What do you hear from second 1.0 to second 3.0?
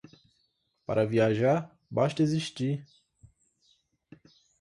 viajar basta existir.